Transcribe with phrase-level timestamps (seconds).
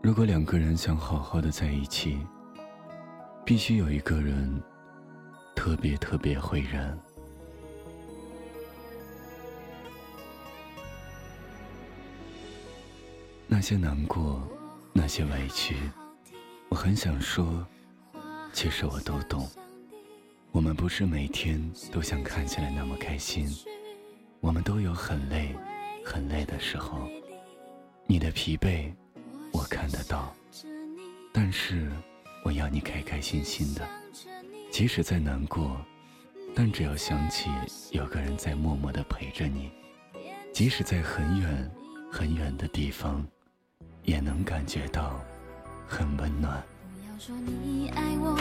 [0.00, 2.18] 如果两个人想好好的在一起，
[3.44, 4.62] 必须有一个人
[5.54, 6.98] 特别特别会忍。
[13.46, 14.40] 那些难过，
[14.92, 15.76] 那些委屈，
[16.68, 17.66] 我很想说，
[18.52, 19.48] 其实我都懂。
[20.52, 21.60] 我们不是每天
[21.92, 23.46] 都像看起来那么开心，
[24.40, 25.54] 我们都有很累、
[26.04, 27.08] 很累的时候。
[28.06, 28.90] 你的疲惫，
[29.68, 30.34] 看得到，
[31.32, 31.90] 但是
[32.44, 33.86] 我要你开开心心的。
[34.70, 35.76] 即使再难过，
[36.54, 37.48] 但只要想起
[37.90, 39.70] 有个人在默默的陪着你，
[40.52, 41.70] 即使在很远
[42.10, 43.24] 很远的地方。
[44.04, 45.20] 也能感觉到
[45.86, 46.62] 很温暖。
[46.80, 48.34] 不要说你爱我，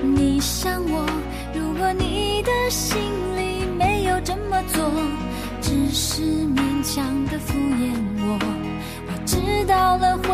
[0.00, 1.04] 你想我。
[1.52, 3.02] 如果你的心
[3.36, 4.88] 里没有这么做，
[5.60, 8.38] 只是勉强的敷衍我，
[9.08, 10.33] 我知道了会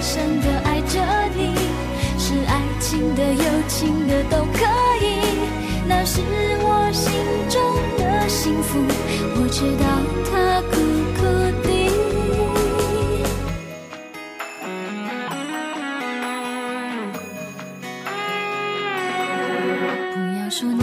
[0.00, 1.00] 深、深的爱着
[1.36, 1.54] 你。
[2.18, 4.64] 是爱情的、友情的都可
[5.00, 5.04] 以，
[5.86, 6.20] 那是
[6.60, 7.12] 我心
[7.48, 7.62] 中
[7.98, 8.78] 的幸福。
[9.36, 9.84] 我知道
[10.30, 10.74] 它苦
[11.16, 11.26] 苦。
[11.62, 11.70] 的
[20.12, 20.82] 不要说你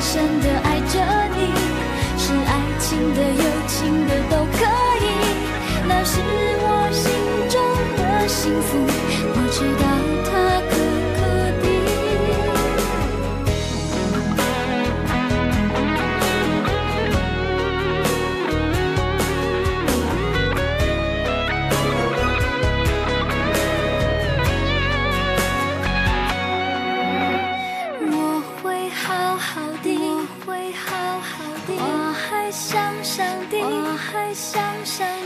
[0.00, 0.69] 一生的爱。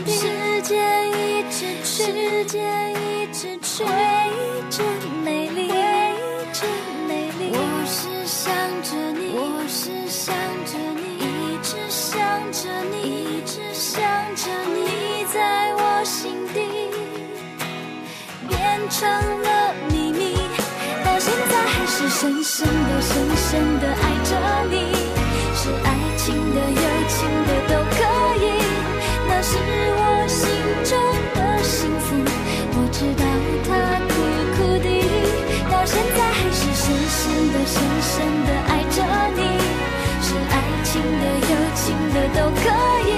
[0.07, 0.73] 时间
[1.11, 3.91] 一直去，时间一直去，回
[4.31, 4.85] 忆真
[5.23, 5.79] 美丽，回忆
[6.53, 6.69] 真
[7.07, 7.51] 美丽。
[7.51, 10.33] 我是想着你，我是想
[10.65, 12.15] 着你，一直想
[12.51, 14.01] 着你，一直想
[14.35, 16.59] 着你，在我心底
[18.47, 19.07] 变成
[19.43, 20.35] 了秘密，
[21.03, 24.14] 到现在还是深深的、深深的爱
[37.55, 38.11] 的、深深
[38.45, 39.01] 的爱着
[39.35, 39.41] 你。
[40.21, 41.83] 是爱情的、友情
[42.13, 42.63] 的都可
[43.07, 43.09] 以，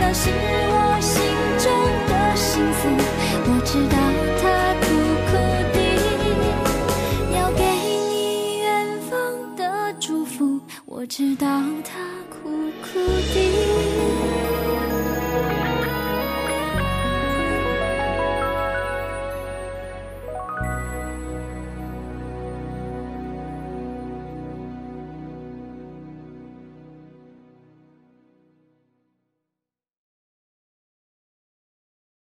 [0.00, 1.14] 那是我心
[1.58, 1.64] 中
[2.08, 2.80] 的幸福，
[3.46, 3.96] 我知道
[4.40, 4.42] 它
[4.80, 4.84] 苦
[5.28, 5.30] 苦
[5.72, 5.76] 的，
[7.36, 7.62] 要给
[8.10, 8.66] 你远
[9.08, 9.10] 方
[9.56, 9.60] 的
[10.00, 11.46] 祝福，我知道
[11.84, 12.01] 它。